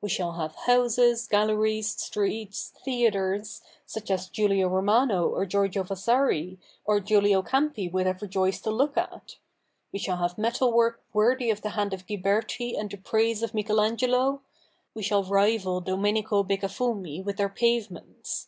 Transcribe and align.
We 0.00 0.08
shall 0.08 0.34
have 0.34 0.54
houses, 0.54 1.26
galleries, 1.26 1.96
streets, 2.00 2.70
CH. 2.70 2.70
i] 2.70 2.70
THE 2.84 2.90
NEW 2.92 3.04
REPUBLIC 3.06 3.14
189 3.24 3.42
theatres, 3.42 3.62
such 3.86 4.10
as 4.12 4.30
GiuUo 4.30 4.70
Romano 4.70 5.26
or 5.28 5.44
Giorgio 5.46 5.82
Vasari, 5.82 6.58
or 6.84 7.00
Giuho 7.00 7.42
Campi 7.44 7.88
would 7.88 8.06
have 8.06 8.22
rejoiced 8.22 8.62
to 8.62 8.70
look 8.70 8.96
at; 8.96 9.38
we 9.92 9.98
shall 9.98 10.18
have 10.18 10.38
metal 10.38 10.72
work 10.72 11.02
worthy 11.12 11.50
of 11.50 11.62
the 11.62 11.70
hand 11.70 11.92
of 11.92 12.06
Ghiberti 12.06 12.76
and 12.78 12.88
the 12.88 12.98
praise 12.98 13.42
of 13.42 13.52
Michel 13.52 13.80
Angelo: 13.80 14.42
we 14.94 15.02
shall 15.02 15.24
rival 15.24 15.80
Domenico 15.80 16.44
Beccafumi 16.44 17.24
with 17.24 17.40
our 17.40 17.48
pavements. 17.48 18.46